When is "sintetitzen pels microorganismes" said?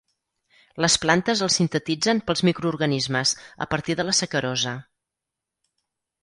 1.59-3.35